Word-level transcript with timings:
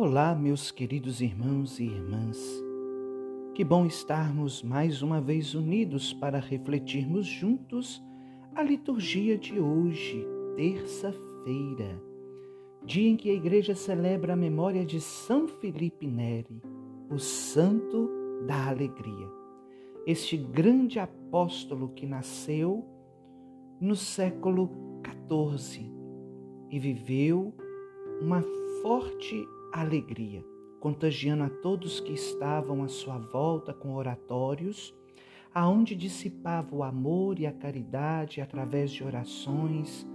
Olá, 0.00 0.32
meus 0.32 0.70
queridos 0.70 1.20
irmãos 1.20 1.80
e 1.80 1.82
irmãs. 1.86 2.38
Que 3.52 3.64
bom 3.64 3.84
estarmos 3.84 4.62
mais 4.62 5.02
uma 5.02 5.20
vez 5.20 5.56
unidos 5.56 6.14
para 6.14 6.38
refletirmos 6.38 7.26
juntos 7.26 8.00
a 8.54 8.62
liturgia 8.62 9.36
de 9.36 9.58
hoje, 9.58 10.24
terça-feira, 10.54 12.00
dia 12.84 13.08
em 13.08 13.16
que 13.16 13.28
a 13.28 13.34
igreja 13.34 13.74
celebra 13.74 14.34
a 14.34 14.36
memória 14.36 14.86
de 14.86 15.00
São 15.00 15.48
Felipe 15.48 16.06
Neri, 16.06 16.62
o 17.10 17.18
santo 17.18 18.08
da 18.46 18.68
alegria. 18.68 19.28
Este 20.06 20.36
grande 20.36 21.00
apóstolo 21.00 21.88
que 21.88 22.06
nasceu 22.06 22.86
no 23.80 23.96
século 23.96 24.70
XIV 25.28 25.90
e 26.70 26.78
viveu 26.78 27.52
uma 28.22 28.44
forte 28.80 29.44
alegria, 29.72 30.44
contagiando 30.80 31.44
a 31.44 31.50
todos 31.50 32.00
que 32.00 32.12
estavam 32.12 32.82
à 32.82 32.88
sua 32.88 33.18
volta 33.18 33.72
com 33.72 33.94
oratórios, 33.94 34.94
aonde 35.52 35.94
dissipava 35.94 36.74
o 36.74 36.82
amor 36.82 37.38
e 37.38 37.46
a 37.46 37.52
caridade 37.52 38.40
através 38.40 38.90
de 38.90 39.02
orações, 39.02 40.06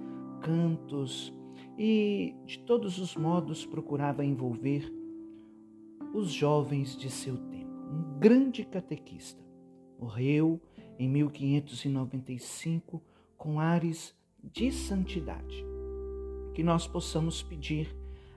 cantos 0.42 1.34
e 1.78 2.36
de 2.46 2.60
todos 2.60 3.00
os 3.00 3.16
modos 3.16 3.66
procurava 3.66 4.24
envolver 4.24 4.92
os 6.14 6.32
jovens 6.32 6.96
de 6.96 7.10
seu 7.10 7.36
tempo. 7.38 7.72
Um 7.92 8.20
grande 8.20 8.64
catequista. 8.64 9.44
Morreu 10.00 10.62
em 11.00 11.10
1595 11.10 13.02
com 13.38 13.60
ares 13.60 14.16
de 14.44 14.72
santidade. 14.72 15.66
Que 16.54 16.62
nós 16.62 16.86
possamos 16.86 17.42
pedir 17.42 17.96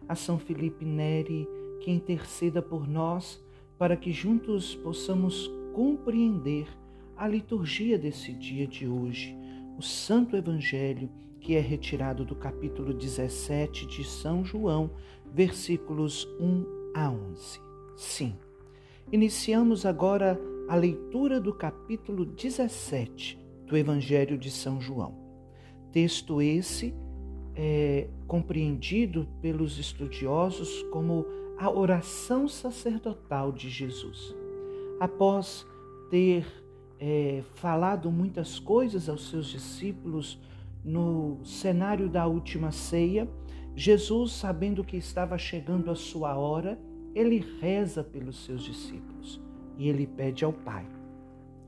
a 0.09 0.15
São 0.15 0.39
Felipe 0.39 0.85
Neri 0.85 1.49
que 1.81 1.91
interceda 1.91 2.63
por 2.63 2.89
nós 2.89 3.45
para 3.79 3.97
que 3.97 4.13
juntos 4.13 4.75
possamos 4.75 5.51
compreender 5.75 6.67
a 7.17 7.29
liturgia 7.29 7.99
desse 7.99 8.33
dia 8.33 8.67
de 8.67 8.87
hoje, 8.87 9.37
o 9.79 9.83
Santo 9.83 10.37
Evangelho 10.37 11.11
que 11.41 11.55
é 11.55 11.61
retirado 11.61 12.25
do 12.25 12.35
capítulo 12.35 12.93
17 12.93 13.87
de 13.87 14.03
São 14.05 14.45
João, 14.45 14.91
versículos 15.33 16.27
1 16.41 16.93
a 16.95 17.11
11. 17.11 17.61
Sim, 17.97 18.35
iniciamos 19.13 19.87
agora 19.87 20.41
a 20.69 20.75
leitura 20.75 21.41
do 21.41 21.55
capítulo 21.55 22.25
17 22.25 23.39
do 23.67 23.77
Evangelho 23.77 24.37
de 24.37 24.51
São 24.51 24.81
João. 24.81 25.15
Texto 25.93 26.43
esse 26.43 26.95
é 27.57 28.09
compreendido 28.27 29.27
pelos 29.41 29.79
estudiosos 29.79 30.83
como 30.93 31.25
a 31.59 31.71
oração 31.71 32.47
sacerdotal 32.47 33.51
de 33.51 33.71
Jesus. 33.71 34.37
Após 35.01 35.67
ter 36.11 36.47
é, 37.01 37.43
falado 37.55 38.11
muitas 38.11 38.59
coisas 38.59 39.09
aos 39.09 39.31
seus 39.31 39.47
discípulos 39.47 40.39
no 40.85 41.41
cenário 41.45 42.09
da 42.09 42.27
última 42.27 42.71
ceia, 42.71 43.29
Jesus, 43.75 44.33
sabendo 44.33 44.85
que 44.85 44.97
estava 44.97 45.37
chegando 45.39 45.91
a 45.91 45.95
sua 45.95 46.37
hora, 46.37 46.79
ele 47.15 47.45
reza 47.61 48.05
pelos 48.05 48.45
seus 48.45 48.63
discípulos 48.63 49.41
e 49.79 49.89
ele 49.89 50.07
pede 50.07 50.45
ao 50.45 50.53
Pai, 50.53 50.87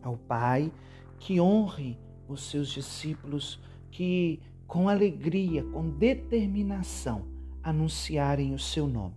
ao 0.03 0.17
Pai 0.17 0.71
que 1.19 1.41
honre 1.41 1.99
os 2.29 2.43
seus 2.51 2.69
discípulos, 2.69 3.61
que 3.91 4.41
com 4.69 4.87
alegria, 4.87 5.65
com 5.65 5.89
determinação, 5.89 7.25
anunciarem 7.63 8.55
o 8.55 8.59
seu 8.59 8.87
nome. 8.87 9.17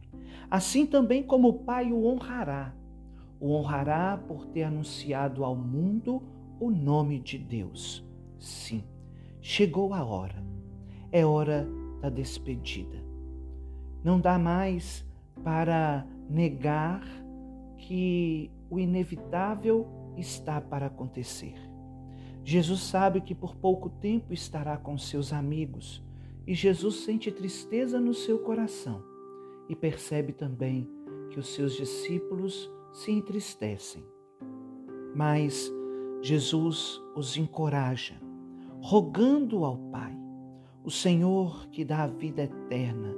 Assim 0.49 0.85
também 0.85 1.21
como 1.21 1.49
o 1.49 1.59
Pai 1.59 1.91
o 1.91 2.05
honrará. 2.05 2.73
O 3.37 3.53
honrará 3.53 4.17
por 4.17 4.45
ter 4.45 4.63
anunciado 4.63 5.43
ao 5.43 5.55
mundo 5.55 6.23
o 6.59 6.71
nome 6.71 7.19
de 7.19 7.37
Deus. 7.37 8.03
Sim, 8.39 8.83
chegou 9.41 9.93
a 9.93 10.03
hora. 10.05 10.41
É 11.11 11.25
hora 11.25 11.67
da 12.01 12.09
despedida. 12.09 13.03
Não 14.03 14.21
dá 14.21 14.39
mais 14.39 15.05
para 15.43 16.07
negar 16.29 17.03
que 17.77 18.49
o 18.69 18.79
inevitável 18.79 19.85
está 20.15 20.61
para 20.61 20.85
acontecer. 20.85 21.55
Jesus 22.43 22.81
sabe 22.81 23.21
que 23.21 23.35
por 23.35 23.55
pouco 23.55 23.89
tempo 23.89 24.33
estará 24.33 24.77
com 24.77 24.97
seus 24.97 25.31
amigos 25.31 26.03
e 26.45 26.53
Jesus 26.53 26.95
sente 27.03 27.31
tristeza 27.31 27.99
no 27.99 28.13
seu 28.13 28.39
coração 28.39 29.03
e 29.69 29.75
percebe 29.75 30.33
também 30.33 30.89
que 31.29 31.39
os 31.39 31.53
seus 31.53 31.75
discípulos 31.75 32.69
se 32.91 33.11
entristecem. 33.11 34.03
Mas 35.15 35.71
Jesus 36.21 37.01
os 37.15 37.37
encoraja, 37.37 38.15
rogando 38.81 39.63
ao 39.63 39.77
Pai, 39.77 40.17
o 40.83 40.89
Senhor 40.89 41.67
que 41.69 41.85
dá 41.85 42.03
a 42.03 42.07
vida 42.07 42.43
eterna, 42.43 43.13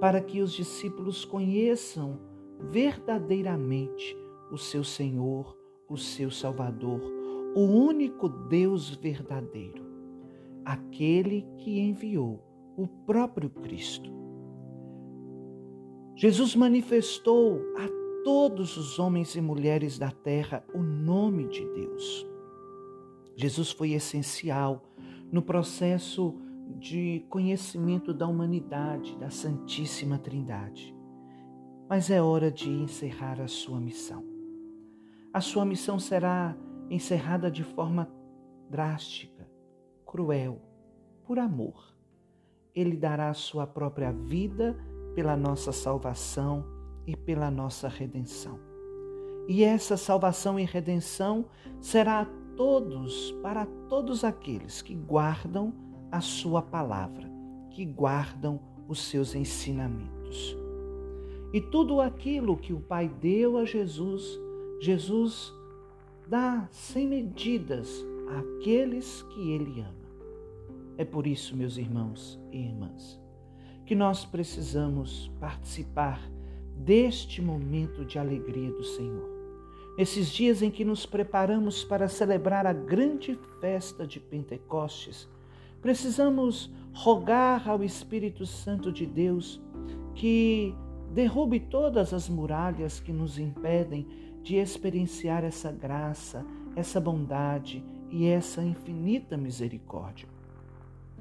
para 0.00 0.20
que 0.20 0.40
os 0.40 0.52
discípulos 0.52 1.24
conheçam 1.24 2.20
verdadeiramente 2.70 4.16
o 4.50 4.56
seu 4.56 4.84
Senhor, 4.84 5.56
o 5.88 5.96
seu 5.96 6.30
Salvador 6.30 7.19
o 7.54 7.60
único 7.60 8.28
Deus 8.28 8.90
verdadeiro, 8.90 9.84
aquele 10.64 11.46
que 11.58 11.80
enviou 11.80 12.42
o 12.76 12.86
próprio 12.86 13.50
Cristo. 13.50 14.10
Jesus 16.14 16.54
manifestou 16.54 17.60
a 17.76 17.88
todos 18.22 18.76
os 18.76 18.98
homens 18.98 19.34
e 19.34 19.40
mulheres 19.40 19.98
da 19.98 20.10
terra 20.10 20.64
o 20.74 20.82
nome 20.82 21.48
de 21.48 21.64
Deus. 21.72 22.26
Jesus 23.34 23.70
foi 23.70 23.92
essencial 23.92 24.82
no 25.32 25.40
processo 25.40 26.34
de 26.78 27.24
conhecimento 27.28 28.12
da 28.12 28.26
humanidade, 28.26 29.16
da 29.16 29.30
Santíssima 29.30 30.18
Trindade. 30.18 30.94
Mas 31.88 32.10
é 32.10 32.22
hora 32.22 32.50
de 32.50 32.68
encerrar 32.68 33.40
a 33.40 33.48
sua 33.48 33.80
missão. 33.80 34.24
A 35.32 35.40
sua 35.40 35.64
missão 35.64 35.98
será 35.98 36.56
encerrada 36.90 37.50
de 37.50 37.62
forma 37.62 38.10
drástica, 38.68 39.48
cruel, 40.04 40.60
por 41.24 41.38
amor. 41.38 41.94
Ele 42.74 42.96
dará 42.96 43.30
a 43.30 43.34
sua 43.34 43.66
própria 43.66 44.12
vida 44.12 44.76
pela 45.14 45.36
nossa 45.36 45.72
salvação 45.72 46.64
e 47.06 47.16
pela 47.16 47.50
nossa 47.50 47.88
redenção. 47.88 48.58
E 49.48 49.64
essa 49.64 49.96
salvação 49.96 50.58
e 50.58 50.64
redenção 50.64 51.46
será 51.80 52.20
a 52.20 52.26
todos, 52.56 53.32
para 53.42 53.66
todos 53.88 54.22
aqueles 54.22 54.82
que 54.82 54.94
guardam 54.94 55.72
a 56.12 56.20
sua 56.20 56.60
palavra, 56.60 57.30
que 57.70 57.84
guardam 57.84 58.60
os 58.86 59.02
seus 59.02 59.34
ensinamentos. 59.34 60.56
E 61.52 61.60
tudo 61.60 62.00
aquilo 62.00 62.56
que 62.56 62.72
o 62.72 62.80
Pai 62.80 63.08
deu 63.08 63.56
a 63.56 63.64
Jesus, 63.64 64.38
Jesus 64.80 65.52
dá 66.30 66.68
sem 66.70 67.08
medidas 67.08 68.06
àqueles 68.38 69.22
que 69.22 69.50
Ele 69.50 69.80
ama. 69.80 69.90
É 70.96 71.04
por 71.04 71.26
isso, 71.26 71.56
meus 71.56 71.76
irmãos 71.76 72.40
e 72.52 72.58
irmãs, 72.58 73.20
que 73.84 73.96
nós 73.96 74.24
precisamos 74.24 75.28
participar 75.40 76.22
deste 76.76 77.42
momento 77.42 78.04
de 78.04 78.16
alegria 78.16 78.70
do 78.70 78.84
Senhor. 78.84 79.28
Nesses 79.98 80.30
dias 80.30 80.62
em 80.62 80.70
que 80.70 80.84
nos 80.84 81.04
preparamos 81.04 81.82
para 81.82 82.06
celebrar 82.06 82.64
a 82.64 82.72
grande 82.72 83.36
festa 83.60 84.06
de 84.06 84.20
Pentecostes, 84.20 85.28
precisamos 85.82 86.72
rogar 86.92 87.68
ao 87.68 87.82
Espírito 87.82 88.46
Santo 88.46 88.92
de 88.92 89.04
Deus 89.04 89.60
que 90.14 90.72
derrube 91.12 91.58
todas 91.58 92.14
as 92.14 92.28
muralhas 92.28 93.00
que 93.00 93.12
nos 93.12 93.36
impedem 93.36 94.29
de 94.42 94.56
experienciar 94.56 95.44
essa 95.44 95.70
graça, 95.70 96.44
essa 96.74 97.00
bondade 97.00 97.84
e 98.10 98.26
essa 98.26 98.62
infinita 98.62 99.36
misericórdia. 99.36 100.28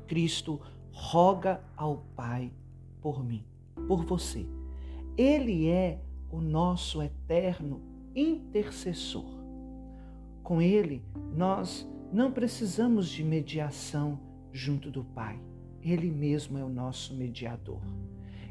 Cristo 0.07 0.59
roga 0.91 1.61
ao 1.77 2.03
Pai 2.15 2.51
por 3.01 3.23
mim, 3.23 3.43
por 3.87 4.03
você. 4.03 4.45
Ele 5.17 5.67
é 5.67 5.99
o 6.31 6.41
nosso 6.41 7.01
eterno 7.01 7.81
intercessor. 8.15 9.39
Com 10.43 10.61
Ele, 10.61 11.03
nós 11.35 11.87
não 12.11 12.31
precisamos 12.31 13.07
de 13.07 13.23
mediação 13.23 14.19
junto 14.51 14.89
do 14.89 15.03
Pai. 15.03 15.39
Ele 15.81 16.09
mesmo 16.09 16.57
é 16.57 16.63
o 16.63 16.69
nosso 16.69 17.13
mediador. 17.15 17.81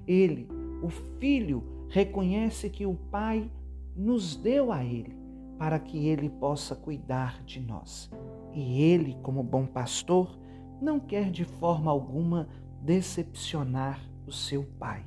Ele, 0.07 0.49
o 0.83 0.89
Filho, 1.19 1.63
reconhece 1.89 2.71
que 2.71 2.87
o 2.87 2.95
Pai 2.95 3.51
nos 3.99 4.37
deu 4.37 4.71
a 4.71 4.85
Ele 4.85 5.17
para 5.59 5.79
que 5.81 6.07
Ele 6.07 6.31
possa 6.31 6.77
cuidar 6.77 7.43
de 7.45 7.61
nós. 7.61 8.09
E 8.55 8.81
Ele, 8.81 9.19
como 9.23 9.43
bom 9.43 9.67
pastor, 9.67 10.39
não 10.81 11.01
quer 11.01 11.31
de 11.33 11.45
forma 11.45 11.91
alguma 11.91 12.49
decepcionar 12.81 14.01
o 14.27 14.31
seu 14.31 14.65
Pai, 14.79 15.05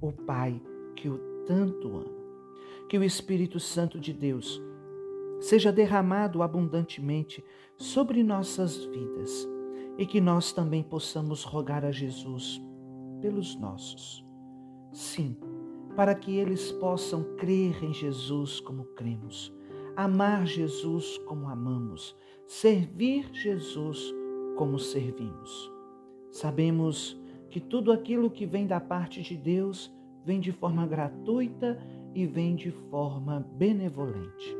o 0.00 0.10
Pai 0.10 0.60
que 0.96 1.08
o 1.08 1.18
tanto 1.46 1.88
ama. 1.88 2.22
Que 2.88 2.98
o 2.98 3.04
Espírito 3.04 3.60
Santo 3.60 3.98
de 4.00 4.12
Deus 4.12 4.60
seja 5.40 5.72
derramado 5.72 6.42
abundantemente 6.42 7.44
sobre 7.76 8.22
nossas 8.22 8.84
vidas 8.84 9.48
e 9.96 10.04
que 10.04 10.20
nós 10.20 10.52
também 10.52 10.82
possamos 10.82 11.44
rogar 11.44 11.84
a 11.84 11.92
Jesus 11.92 12.60
pelos 13.20 13.54
nossos. 13.56 14.24
Sim, 14.92 15.36
para 15.96 16.14
que 16.14 16.36
eles 16.36 16.72
possam 16.72 17.22
crer 17.36 17.82
em 17.84 17.92
Jesus 17.92 18.60
como 18.60 18.84
cremos, 18.84 19.52
amar 19.96 20.46
Jesus 20.46 21.18
como 21.26 21.48
amamos, 21.48 22.16
servir 22.46 23.28
Jesus 23.32 24.12
como 24.56 24.78
servimos. 24.78 25.70
Sabemos 26.30 27.20
que 27.50 27.60
tudo 27.60 27.92
aquilo 27.92 28.30
que 28.30 28.46
vem 28.46 28.66
da 28.66 28.80
parte 28.80 29.22
de 29.22 29.36
Deus 29.36 29.92
vem 30.24 30.40
de 30.40 30.52
forma 30.52 30.86
gratuita 30.86 31.78
e 32.14 32.26
vem 32.26 32.56
de 32.56 32.70
forma 32.70 33.46
benevolente. 33.56 34.56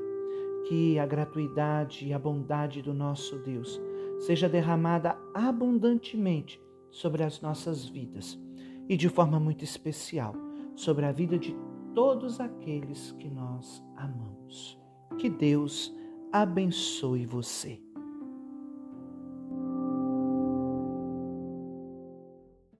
Que 0.68 0.98
a 0.98 1.06
gratuidade 1.06 2.06
e 2.06 2.12
a 2.12 2.18
bondade 2.18 2.82
do 2.82 2.92
nosso 2.92 3.38
Deus 3.38 3.80
seja 4.20 4.48
derramada 4.48 5.18
abundantemente 5.34 6.60
sobre 6.90 7.22
as 7.22 7.40
nossas 7.40 7.86
vidas 7.86 8.38
e 8.88 8.96
de 8.96 9.08
forma 9.08 9.40
muito 9.40 9.64
especial 9.64 10.34
sobre 10.82 11.06
a 11.06 11.12
vida 11.12 11.38
de 11.38 11.54
todos 11.94 12.40
aqueles 12.40 13.12
que 13.12 13.30
nós 13.30 13.84
amamos. 13.96 14.76
Que 15.16 15.30
Deus 15.30 15.94
abençoe 16.32 17.24
você. 17.24 17.80